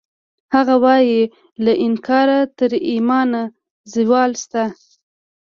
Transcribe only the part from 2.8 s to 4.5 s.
ایمانه زوال